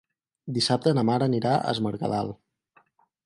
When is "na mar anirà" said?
0.99-1.53